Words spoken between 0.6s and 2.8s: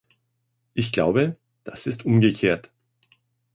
Ich glaube, das ist umgekehrt.